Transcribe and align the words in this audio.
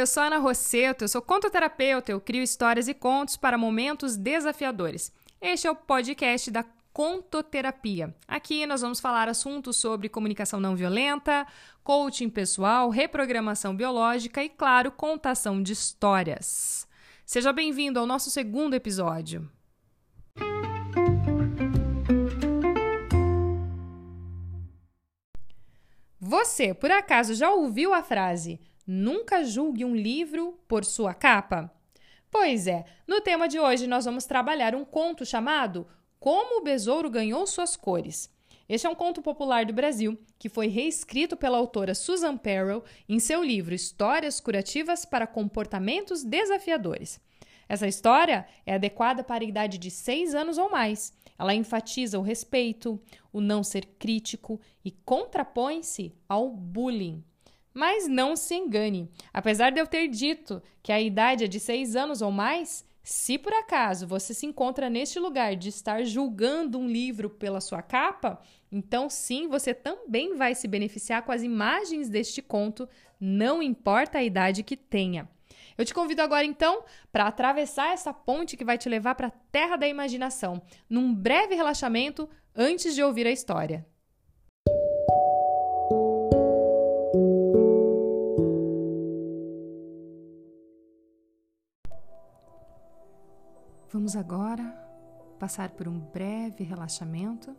eu 0.00 0.06
sou 0.06 0.22
Ana 0.22 0.38
Rosseto, 0.38 1.04
eu 1.04 1.08
sou 1.08 1.20
contoterapeuta, 1.20 2.10
eu 2.10 2.20
crio 2.20 2.42
histórias 2.42 2.88
e 2.88 2.94
contos 2.94 3.36
para 3.36 3.58
momentos 3.58 4.16
desafiadores. 4.16 5.12
Este 5.42 5.66
é 5.66 5.70
o 5.70 5.76
podcast 5.76 6.50
da 6.50 6.64
Contoterapia. 6.90 8.14
Aqui 8.26 8.64
nós 8.64 8.80
vamos 8.80 8.98
falar 8.98 9.28
assuntos 9.28 9.76
sobre 9.76 10.08
comunicação 10.08 10.58
não 10.58 10.74
violenta, 10.74 11.46
coaching 11.84 12.30
pessoal, 12.30 12.88
reprogramação 12.88 13.76
biológica 13.76 14.42
e, 14.42 14.48
claro, 14.48 14.90
contação 14.90 15.62
de 15.62 15.74
histórias. 15.74 16.88
Seja 17.26 17.52
bem-vindo 17.52 18.00
ao 18.00 18.06
nosso 18.06 18.30
segundo 18.30 18.72
episódio. 18.72 19.50
Você, 26.18 26.72
por 26.72 26.90
acaso, 26.90 27.34
já 27.34 27.50
ouviu 27.50 27.92
a 27.92 28.02
frase 28.02 28.58
Nunca 28.92 29.44
julgue 29.44 29.84
um 29.84 29.94
livro 29.94 30.58
por 30.66 30.84
sua 30.84 31.14
capa? 31.14 31.72
Pois 32.28 32.66
é, 32.66 32.84
no 33.06 33.20
tema 33.20 33.46
de 33.46 33.56
hoje 33.56 33.86
nós 33.86 34.04
vamos 34.04 34.24
trabalhar 34.24 34.74
um 34.74 34.84
conto 34.84 35.24
chamado 35.24 35.86
Como 36.18 36.58
o 36.58 36.64
Besouro 36.64 37.08
Ganhou 37.08 37.46
Suas 37.46 37.76
Cores. 37.76 38.28
Este 38.68 38.88
é 38.88 38.90
um 38.90 38.94
conto 38.96 39.22
popular 39.22 39.64
do 39.64 39.72
Brasil 39.72 40.18
que 40.36 40.48
foi 40.48 40.66
reescrito 40.66 41.36
pela 41.36 41.56
autora 41.56 41.94
Susan 41.94 42.36
Perrell 42.36 42.82
em 43.08 43.20
seu 43.20 43.44
livro 43.44 43.72
Histórias 43.72 44.40
Curativas 44.40 45.04
para 45.04 45.24
Comportamentos 45.24 46.24
Desafiadores. 46.24 47.20
Essa 47.68 47.86
história 47.86 48.44
é 48.66 48.74
adequada 48.74 49.22
para 49.22 49.44
a 49.44 49.46
idade 49.46 49.78
de 49.78 49.92
seis 49.92 50.34
anos 50.34 50.58
ou 50.58 50.68
mais. 50.68 51.12
Ela 51.38 51.54
enfatiza 51.54 52.18
o 52.18 52.22
respeito, 52.22 53.00
o 53.32 53.40
não 53.40 53.62
ser 53.62 53.86
crítico 54.00 54.60
e 54.84 54.90
contrapõe-se 54.90 56.12
ao 56.28 56.50
bullying. 56.50 57.22
Mas 57.72 58.08
não 58.08 58.34
se 58.34 58.54
engane, 58.54 59.08
apesar 59.32 59.70
de 59.70 59.80
eu 59.80 59.86
ter 59.86 60.08
dito 60.08 60.62
que 60.82 60.92
a 60.92 61.00
idade 61.00 61.44
é 61.44 61.48
de 61.48 61.60
seis 61.60 61.94
anos 61.94 62.20
ou 62.20 62.30
mais, 62.30 62.84
se 63.02 63.38
por 63.38 63.52
acaso 63.52 64.06
você 64.06 64.34
se 64.34 64.46
encontra 64.46 64.90
neste 64.90 65.18
lugar 65.18 65.56
de 65.56 65.68
estar 65.68 66.04
julgando 66.04 66.78
um 66.78 66.88
livro 66.88 67.30
pela 67.30 67.60
sua 67.60 67.80
capa, 67.80 68.40
então 68.70 69.08
sim, 69.08 69.48
você 69.48 69.72
também 69.72 70.36
vai 70.36 70.54
se 70.54 70.68
beneficiar 70.68 71.22
com 71.22 71.32
as 71.32 71.42
imagens 71.42 72.08
deste 72.08 72.42
conto, 72.42 72.88
não 73.18 73.62
importa 73.62 74.18
a 74.18 74.22
idade 74.22 74.62
que 74.62 74.76
tenha. 74.76 75.28
Eu 75.78 75.84
te 75.84 75.94
convido 75.94 76.20
agora 76.20 76.44
então 76.44 76.84
para 77.10 77.26
atravessar 77.26 77.92
essa 77.92 78.12
ponte 78.12 78.56
que 78.56 78.64
vai 78.64 78.76
te 78.76 78.88
levar 78.88 79.14
para 79.14 79.28
a 79.28 79.32
terra 79.50 79.76
da 79.76 79.88
imaginação, 79.88 80.60
num 80.88 81.14
breve 81.14 81.54
relaxamento 81.54 82.28
antes 82.54 82.94
de 82.94 83.02
ouvir 83.02 83.26
a 83.26 83.30
história. 83.30 83.86
Vamos 94.12 94.28
agora 94.28 94.64
passar 95.38 95.70
por 95.70 95.86
um 95.86 95.96
breve 95.96 96.64
relaxamento, 96.64 97.56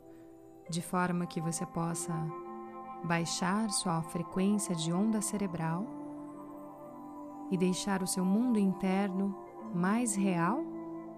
de 0.70 0.82
forma 0.82 1.26
que 1.26 1.40
você 1.40 1.66
possa 1.66 2.14
baixar 3.06 3.70
sua 3.70 4.02
frequência 4.02 4.76
de 4.76 4.92
onda 4.92 5.22
cerebral 5.22 5.86
e 7.50 7.56
deixar 7.56 8.04
o 8.04 8.08
seu 8.08 8.26
mundo 8.26 8.60
interno 8.60 9.34
mais 9.74 10.14
real 10.14 10.62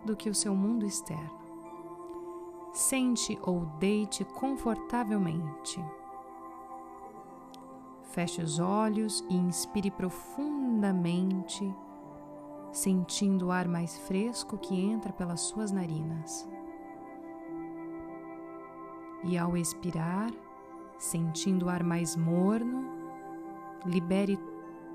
do 0.05 0.15
que 0.15 0.29
o 0.29 0.35
seu 0.35 0.53
mundo 0.53 0.85
externo. 0.85 1.41
Sente 2.71 3.35
ou 3.41 3.65
deite 3.79 4.23
confortavelmente. 4.23 5.83
Feche 8.11 8.39
os 8.39 8.59
olhos 8.59 9.25
e 9.31 9.35
inspire 9.35 9.89
profundamente 9.89 11.73
sentindo 12.73 13.47
o 13.47 13.51
ar 13.51 13.67
mais 13.67 13.95
fresco 13.99 14.57
que 14.57 14.83
entra 14.83 15.13
pelas 15.13 15.41
suas 15.41 15.71
narinas. 15.71 16.49
E 19.23 19.37
ao 19.37 19.55
expirar, 19.55 20.31
sentindo 20.97 21.67
o 21.67 21.69
ar 21.69 21.83
mais 21.83 22.15
morno, 22.15 22.83
libere 23.85 24.39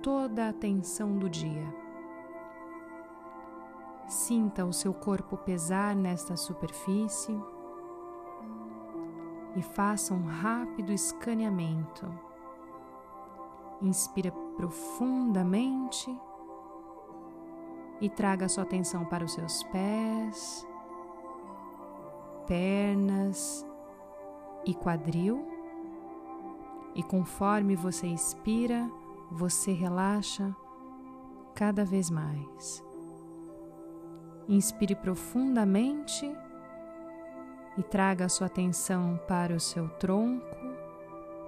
toda 0.02 0.48
a 0.48 0.52
tensão 0.52 1.16
do 1.16 1.30
dia. 1.30 1.72
Sinta 4.08 4.64
o 4.64 4.72
seu 4.72 4.92
corpo 4.92 5.36
pesar 5.36 5.94
nesta 5.94 6.36
superfície 6.36 7.38
e 9.54 9.62
faça 9.62 10.12
um 10.12 10.26
rápido 10.26 10.92
escaneamento. 10.92 12.06
Inspira 13.80 14.32
profundamente 14.56 16.10
e 18.00 18.08
traga 18.08 18.48
sua 18.48 18.62
atenção 18.62 19.04
para 19.04 19.24
os 19.24 19.32
seus 19.32 19.62
pés, 19.64 20.66
pernas 22.46 23.66
e 24.64 24.74
quadril. 24.74 25.46
E 26.94 27.02
conforme 27.02 27.76
você 27.76 28.06
expira, 28.06 28.90
você 29.30 29.72
relaxa 29.72 30.54
cada 31.54 31.84
vez 31.84 32.10
mais. 32.10 32.84
Inspire 34.48 34.94
profundamente 34.94 36.30
e 37.76 37.82
traga 37.82 38.24
a 38.24 38.28
sua 38.28 38.46
atenção 38.46 39.20
para 39.28 39.54
o 39.54 39.60
seu 39.60 39.88
tronco, 39.90 40.44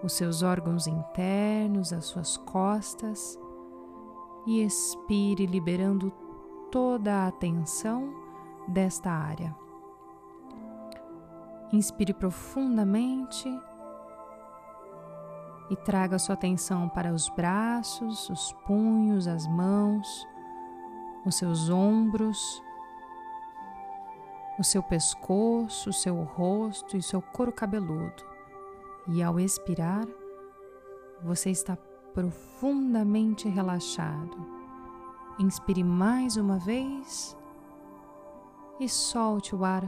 os 0.03 0.12
seus 0.12 0.43
órgãos 0.43 0.87
internos, 0.87 1.93
as 1.93 2.05
suas 2.05 2.37
costas 2.37 3.39
e 4.47 4.62
expire 4.62 5.47
liberando 5.47 6.12
toda 6.70 7.25
a 7.25 7.26
atenção 7.28 8.14
desta 8.69 9.10
área. 9.10 9.54
Inspire 11.72 12.14
profundamente 12.14 13.48
e 15.69 15.76
traga 15.76 16.19
sua 16.19 16.34
atenção 16.34 16.88
para 16.88 17.12
os 17.12 17.28
braços, 17.28 18.28
os 18.28 18.53
punhos, 18.66 19.28
as 19.28 19.47
mãos, 19.47 20.26
os 21.25 21.36
seus 21.36 21.69
ombros, 21.69 22.62
o 24.59 24.64
seu 24.64 24.82
pescoço, 24.82 25.91
o 25.91 25.92
seu 25.92 26.22
rosto 26.22 26.97
e 26.97 27.03
seu 27.03 27.22
couro 27.22 27.53
cabeludo. 27.53 28.25
E 29.06 29.22
ao 29.22 29.38
expirar, 29.38 30.06
você 31.22 31.50
está 31.50 31.76
profundamente 32.14 33.48
relaxado 33.48 34.59
Inspire 35.41 35.83
mais 35.83 36.37
uma 36.37 36.59
vez 36.59 37.34
e 38.78 38.87
solte 38.87 39.56
o 39.56 39.65
ar 39.65 39.87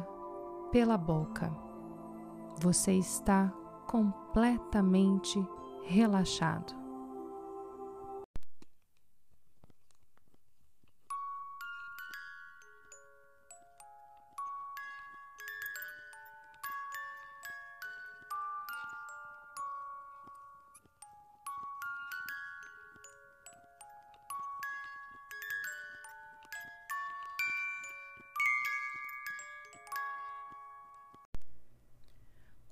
pela 0.71 0.97
boca. 0.97 1.55
Você 2.63 2.95
está 2.95 3.53
completamente 3.87 5.47
relaxado. 5.83 6.81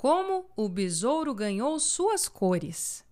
Como 0.00 0.50
o 0.56 0.66
besouro 0.66 1.34
ganhou 1.34 1.78
suas 1.78 2.26
cores. 2.26 3.04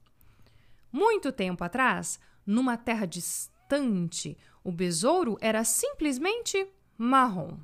Muito 0.91 1.31
tempo 1.31 1.63
atrás, 1.63 2.19
numa 2.47 2.79
terra 2.79 3.05
distante, 3.05 4.39
o 4.65 4.73
besouro 4.73 5.37
era 5.39 5.65
simplesmente 5.65 6.67
marrom. 6.97 7.59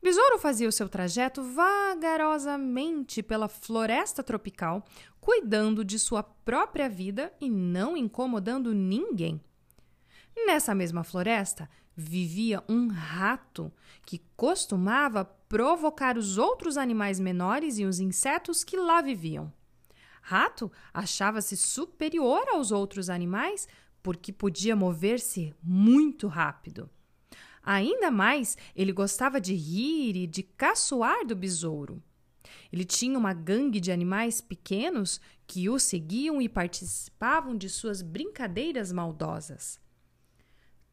Besouro 0.00 0.38
fazia 0.38 0.68
o 0.68 0.70
seu 0.70 0.88
trajeto 0.88 1.42
vagarosamente 1.42 3.20
pela 3.20 3.48
floresta 3.48 4.22
tropical, 4.22 4.84
cuidando 5.20 5.84
de 5.84 5.98
sua 5.98 6.22
própria 6.22 6.88
vida 6.88 7.32
e 7.40 7.50
não 7.50 7.96
incomodando 7.96 8.72
ninguém. 8.72 9.40
Nessa 10.46 10.72
mesma 10.72 11.02
floresta 11.02 11.68
vivia 11.96 12.62
um 12.68 12.88
rato 12.88 13.72
que 14.04 14.20
costumava 14.36 15.24
provocar 15.24 16.18
os 16.18 16.36
outros 16.36 16.76
animais 16.76 17.18
menores 17.18 17.78
e 17.78 17.84
os 17.84 17.98
insetos 17.98 18.62
que 18.62 18.76
lá 18.76 19.00
viviam. 19.00 19.52
Rato 20.20 20.70
achava-se 20.92 21.56
superior 21.56 22.46
aos 22.48 22.70
outros 22.70 23.08
animais 23.08 23.66
porque 24.02 24.32
podia 24.32 24.76
mover-se 24.76 25.54
muito 25.62 26.26
rápido. 26.26 26.90
Ainda 27.62 28.10
mais, 28.10 28.56
ele 28.76 28.92
gostava 28.92 29.40
de 29.40 29.54
rir 29.54 30.16
e 30.16 30.26
de 30.26 30.42
caçoar 30.42 31.26
do 31.26 31.34
besouro. 31.34 32.02
Ele 32.72 32.84
tinha 32.84 33.18
uma 33.18 33.32
gangue 33.32 33.80
de 33.80 33.90
animais 33.90 34.40
pequenos 34.40 35.20
que 35.46 35.68
o 35.68 35.78
seguiam 35.78 36.40
e 36.40 36.48
participavam 36.48 37.56
de 37.56 37.68
suas 37.68 38.02
brincadeiras 38.02 38.92
maldosas. 38.92 39.80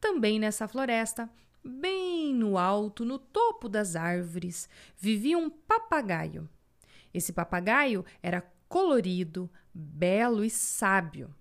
Também 0.03 0.38
nessa 0.38 0.67
floresta, 0.67 1.29
bem 1.63 2.35
no 2.35 2.57
alto, 2.57 3.05
no 3.05 3.17
topo 3.17 3.69
das 3.69 3.95
árvores, 3.95 4.67
vivia 4.97 5.38
um 5.38 5.50
papagaio. 5.50 6.50
Esse 7.13 7.31
papagaio 7.31 8.03
era 8.21 8.41
colorido, 8.67 9.50
belo 9.73 10.44
e 10.44 10.50
sábio. 10.50 11.33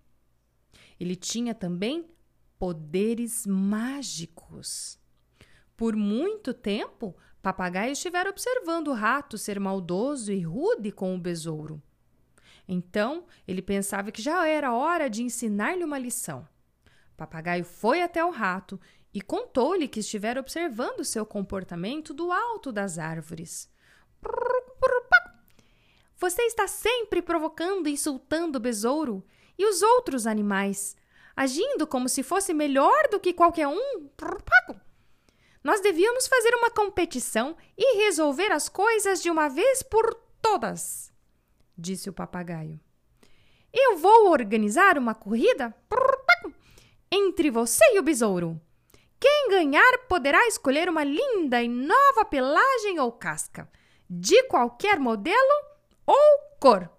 Ele 1.01 1.17
tinha 1.17 1.57
também 1.57 2.09
poderes 2.57 3.45
mágicos. 3.49 4.97
Por 5.77 5.97
muito 5.97 6.55
tempo, 6.55 7.17
Papagaio 7.43 7.91
estivera 7.91 8.31
observando 8.31 8.87
o 8.87 8.95
rato 8.95 9.37
ser 9.37 9.59
maldoso 9.59 10.31
e 10.31 10.41
rude 10.41 10.93
com 10.93 11.17
o 11.17 11.19
besouro. 11.19 11.83
Então, 12.69 13.27
ele 13.49 13.61
pensava 13.61 14.13
que 14.13 14.23
já 14.23 14.47
era 14.47 14.73
hora 14.73 15.11
de 15.11 15.25
ensinar-lhe 15.25 15.83
uma 15.83 15.99
lição. 15.99 16.47
Papagaio 17.17 17.65
foi 17.65 18.03
até 18.03 18.25
o 18.25 18.31
rato 18.31 18.81
e 19.13 19.21
contou-lhe 19.21 19.89
que 19.89 20.01
estivera 20.01 20.41
observando 20.41 21.05
seu 21.05 21.27
comportamento 21.27 22.15
do 22.15 22.33
alto 22.33 22.73
das 22.73 22.99
árvores. 22.99 23.71
Você 26.17 26.43
está 26.43 26.69
sempre 26.69 27.21
provocando 27.21 27.89
e 27.89 27.93
insultando 27.93 28.59
o 28.59 28.61
besouro 28.61 29.25
e 29.59 29.67
os 29.67 29.83
outros 29.83 30.27
animais, 30.27 30.97
agindo 31.37 31.87
como 31.87 32.09
se 32.09 32.23
fosse 32.23 32.55
melhor 32.55 33.09
do 33.11 33.21
que 33.21 33.33
qualquer 33.33 33.67
um. 33.67 34.09
Nós 35.63 35.81
devíamos 35.81 36.27
fazer 36.27 36.55
uma 36.55 36.71
competição 36.71 37.57
e 37.77 38.05
resolver 38.05 38.51
as 38.51 38.69
coisas 38.69 39.23
de 39.23 39.31
uma 39.31 39.49
vez 39.49 39.83
por 39.83 40.15
todas, 40.41 41.13
disse 41.77 42.09
o 42.09 42.13
papagaio. 42.13 42.81
Eu 43.73 43.97
vou 43.97 44.31
organizar 44.31 44.99
uma 44.99 45.15
corrida 45.15 45.75
entre 47.13 47.51
você 47.51 47.85
e 47.95 47.99
o 47.99 48.03
besouro. 48.03 48.59
Quem 49.21 49.51
ganhar 49.51 49.99
poderá 50.09 50.49
escolher 50.49 50.89
uma 50.89 51.05
linda 51.05 51.63
e 51.63 51.69
nova 51.69 52.25
pelagem 52.25 52.99
ou 52.99 53.13
casca, 53.13 53.71
de 54.09 54.43
qualquer 54.45 54.99
modelo 54.99 55.37
ou 56.07 56.39
cor. 56.59 56.91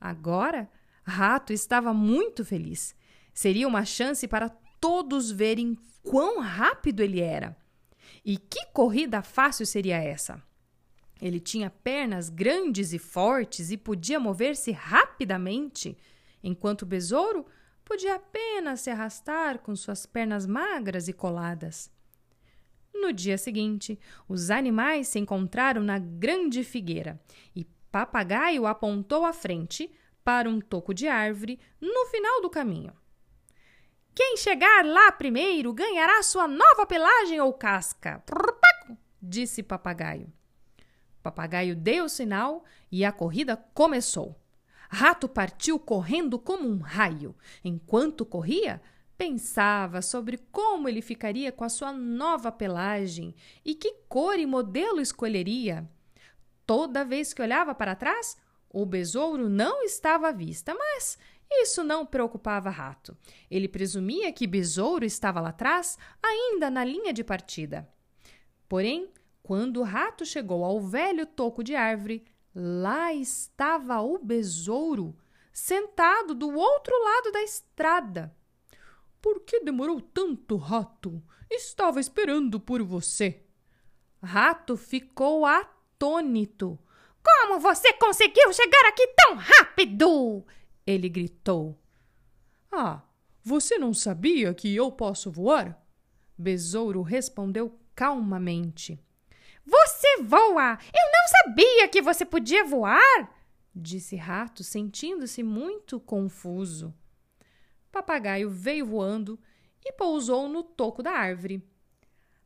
Agora, 0.00 0.70
Rato 1.04 1.52
estava 1.52 1.92
muito 1.94 2.44
feliz. 2.44 2.94
Seria 3.32 3.66
uma 3.66 3.84
chance 3.84 4.26
para 4.26 4.48
todos 4.80 5.30
verem 5.30 5.76
quão 6.02 6.40
rápido 6.40 7.00
ele 7.00 7.20
era. 7.20 7.56
E 8.24 8.36
que 8.36 8.66
corrida 8.72 9.22
fácil 9.22 9.64
seria 9.66 9.96
essa? 9.96 10.42
Ele 11.20 11.40
tinha 11.40 11.70
pernas 11.70 12.28
grandes 12.28 12.92
e 12.92 12.98
fortes 12.98 13.70
e 13.70 13.76
podia 13.76 14.20
mover-se 14.20 14.70
rapidamente, 14.70 15.96
enquanto 16.42 16.82
o 16.82 16.86
besouro 16.86 17.46
podia 17.88 18.16
apenas 18.16 18.82
se 18.82 18.90
arrastar 18.90 19.60
com 19.60 19.74
suas 19.74 20.04
pernas 20.04 20.44
magras 20.44 21.08
e 21.08 21.12
coladas. 21.12 21.90
No 22.92 23.14
dia 23.14 23.38
seguinte, 23.38 23.98
os 24.28 24.50
animais 24.50 25.08
se 25.08 25.18
encontraram 25.18 25.82
na 25.82 25.98
grande 25.98 26.62
figueira 26.62 27.18
e 27.56 27.64
Papagaio 27.90 28.66
apontou 28.66 29.24
à 29.24 29.32
frente 29.32 29.90
para 30.22 30.50
um 30.50 30.60
toco 30.60 30.92
de 30.92 31.08
árvore 31.08 31.58
no 31.80 32.06
final 32.06 32.42
do 32.42 32.50
caminho. 32.50 32.92
Quem 34.14 34.36
chegar 34.36 34.84
lá 34.84 35.10
primeiro 35.10 35.72
ganhará 35.72 36.22
sua 36.22 36.46
nova 36.46 36.84
pelagem 36.84 37.40
ou 37.40 37.54
casca, 37.54 38.22
disse 39.22 39.62
Papagaio. 39.62 40.30
Papagaio 41.22 41.74
deu 41.74 42.04
o 42.04 42.08
sinal 42.08 42.64
e 42.92 43.02
a 43.02 43.12
corrida 43.12 43.56
começou. 43.72 44.38
Rato 44.88 45.28
partiu 45.28 45.78
correndo 45.78 46.38
como 46.38 46.68
um 46.68 46.78
raio. 46.78 47.36
Enquanto 47.62 48.24
corria, 48.24 48.80
pensava 49.16 50.00
sobre 50.00 50.38
como 50.50 50.88
ele 50.88 51.02
ficaria 51.02 51.52
com 51.52 51.64
a 51.64 51.68
sua 51.68 51.92
nova 51.92 52.50
pelagem 52.50 53.34
e 53.64 53.74
que 53.74 53.92
cor 54.08 54.38
e 54.38 54.46
modelo 54.46 55.00
escolheria. 55.00 55.88
Toda 56.66 57.04
vez 57.04 57.34
que 57.34 57.42
olhava 57.42 57.74
para 57.74 57.94
trás, 57.94 58.36
o 58.70 58.86
besouro 58.86 59.48
não 59.48 59.82
estava 59.82 60.28
à 60.28 60.32
vista, 60.32 60.74
mas 60.74 61.18
isso 61.50 61.82
não 61.82 62.04
preocupava 62.04 62.70
Rato. 62.70 63.16
Ele 63.50 63.68
presumia 63.68 64.32
que 64.32 64.46
Besouro 64.46 65.04
estava 65.04 65.40
lá 65.40 65.48
atrás, 65.48 65.96
ainda 66.22 66.70
na 66.70 66.84
linha 66.84 67.12
de 67.12 67.24
partida. 67.24 67.88
Porém, 68.68 69.10
quando 69.42 69.80
o 69.80 69.82
rato 69.82 70.26
chegou 70.26 70.62
ao 70.62 70.78
velho 70.78 71.24
toco 71.24 71.64
de 71.64 71.74
árvore, 71.74 72.22
lá 72.54 73.12
estava 73.12 74.00
o 74.00 74.18
besouro, 74.18 75.16
sentado 75.52 76.34
do 76.34 76.48
outro 76.50 76.94
lado 77.02 77.32
da 77.32 77.42
estrada. 77.42 78.34
Por 79.20 79.40
que 79.40 79.60
demorou 79.60 80.00
tanto, 80.00 80.56
rato? 80.56 81.22
Estava 81.50 82.00
esperando 82.00 82.60
por 82.60 82.82
você. 82.82 83.42
Rato 84.22 84.76
ficou 84.76 85.46
atônito. 85.46 86.78
Como 87.22 87.60
você 87.60 87.92
conseguiu 87.94 88.52
chegar 88.52 88.86
aqui 88.88 89.06
tão 89.16 89.34
rápido? 89.36 90.44
Ele 90.86 91.08
gritou. 91.08 91.78
Ah, 92.70 93.02
você 93.42 93.78
não 93.78 93.92
sabia 93.92 94.54
que 94.54 94.74
eu 94.74 94.90
posso 94.92 95.30
voar? 95.30 95.82
Besouro 96.36 97.02
respondeu 97.02 97.78
calmamente. 97.94 99.02
Você 99.68 100.22
voa! 100.22 100.78
Eu 100.82 101.12
não 101.12 101.28
sabia 101.28 101.88
que 101.88 102.00
você 102.00 102.24
podia 102.24 102.64
voar! 102.64 103.34
disse 103.74 104.16
Rato, 104.16 104.64
sentindo-se 104.64 105.42
muito 105.42 106.00
confuso. 106.00 106.94
Papagaio 107.92 108.48
veio 108.48 108.86
voando 108.86 109.38
e 109.84 109.92
pousou 109.92 110.48
no 110.48 110.62
toco 110.62 111.02
da 111.02 111.10
árvore. 111.10 111.62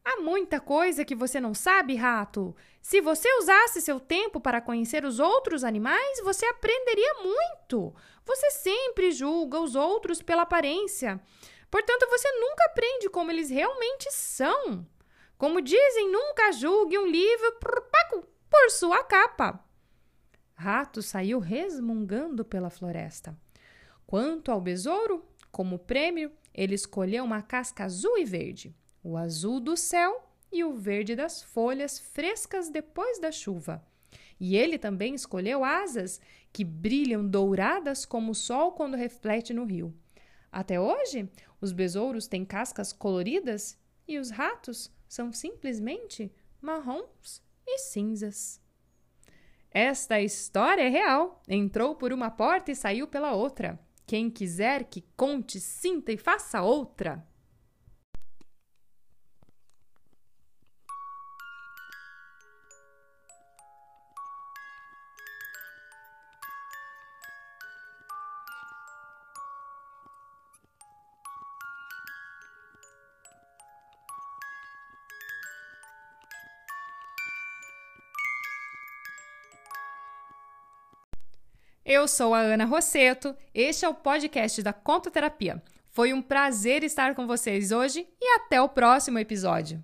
Há 0.04 0.20
muita 0.20 0.58
coisa 0.58 1.04
que 1.04 1.14
você 1.14 1.38
não 1.38 1.54
sabe, 1.54 1.94
rato. 1.94 2.56
Se 2.80 3.00
você 3.00 3.28
usasse 3.38 3.80
seu 3.80 4.00
tempo 4.00 4.40
para 4.40 4.60
conhecer 4.60 5.04
os 5.04 5.20
outros 5.20 5.62
animais, 5.62 6.20
você 6.24 6.44
aprenderia 6.46 7.14
muito. 7.22 7.94
Você 8.24 8.50
sempre 8.50 9.12
julga 9.12 9.60
os 9.60 9.76
outros 9.76 10.20
pela 10.20 10.42
aparência. 10.42 11.20
Portanto, 11.70 12.04
você 12.10 12.30
nunca 12.32 12.64
aprende 12.64 13.08
como 13.08 13.30
eles 13.30 13.48
realmente 13.48 14.10
são. 14.10 14.84
Como 15.42 15.60
dizem, 15.60 16.08
nunca 16.08 16.52
julgue 16.52 16.96
um 16.96 17.04
livro 17.04 17.58
por, 17.58 18.70
sua 18.70 19.02
capa. 19.02 19.58
Rato 20.54 21.02
saiu 21.02 21.40
resmungando 21.40 22.44
pela 22.44 22.70
floresta. 22.70 23.36
Quanto 24.06 24.52
ao 24.52 24.60
besouro, 24.60 25.26
como 25.50 25.80
prêmio, 25.80 26.30
ele 26.54 26.76
escolheu 26.76 27.24
uma 27.24 27.42
casca 27.42 27.82
azul 27.82 28.16
e 28.18 28.24
verde 28.24 28.72
o 29.02 29.16
azul 29.16 29.58
do 29.58 29.76
céu 29.76 30.30
e 30.52 30.62
o 30.62 30.74
verde 30.74 31.16
das 31.16 31.42
folhas 31.42 31.98
frescas 31.98 32.70
depois 32.70 33.18
da 33.18 33.32
chuva. 33.32 33.84
E 34.38 34.56
ele 34.56 34.78
também 34.78 35.12
escolheu 35.12 35.64
asas 35.64 36.20
que 36.52 36.62
brilham 36.62 37.26
douradas 37.26 38.06
como 38.06 38.30
o 38.30 38.36
sol 38.36 38.70
quando 38.70 38.96
reflete 38.96 39.52
no 39.52 39.64
rio. 39.64 39.92
Até 40.52 40.78
hoje, 40.78 41.28
os 41.60 41.72
besouros 41.72 42.28
têm 42.28 42.44
cascas 42.44 42.92
coloridas 42.92 43.76
e 44.06 44.20
os 44.20 44.30
ratos 44.30 44.88
são 45.12 45.30
simplesmente 45.30 46.32
marrons 46.58 47.42
e 47.66 47.76
cinzas. 47.80 48.58
Esta 49.70 50.18
história 50.22 50.84
é 50.84 50.88
real. 50.88 51.42
Entrou 51.46 51.94
por 51.94 52.14
uma 52.14 52.30
porta 52.30 52.72
e 52.72 52.74
saiu 52.74 53.06
pela 53.06 53.34
outra. 53.34 53.78
Quem 54.06 54.30
quiser 54.30 54.84
que 54.84 55.04
conte, 55.14 55.60
sinta 55.60 56.12
e 56.12 56.16
faça 56.16 56.62
outra. 56.62 57.28
Eu 81.84 82.06
sou 82.06 82.32
a 82.32 82.38
Ana 82.38 82.64
Rosseto, 82.64 83.34
este 83.52 83.84
é 83.84 83.88
o 83.88 83.94
podcast 83.94 84.62
da 84.62 84.72
Contoterapia. 84.72 85.60
Foi 85.90 86.12
um 86.12 86.22
prazer 86.22 86.84
estar 86.84 87.12
com 87.16 87.26
vocês 87.26 87.72
hoje 87.72 88.06
e 88.20 88.36
até 88.36 88.62
o 88.62 88.68
próximo 88.68 89.18
episódio. 89.18 89.82